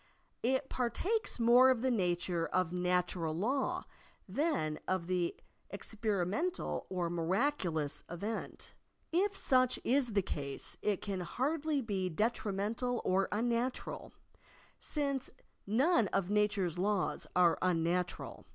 [0.41, 3.83] It partakes more of the nature of natural law
[4.27, 5.33] than of an
[5.71, 8.73] experi mental or miraculous event.
[9.11, 14.11] If such is the case, it can hardly he detrimental or unnatural,
[14.79, 15.29] since
[15.67, 18.47] none of na ture's laws are unnatural.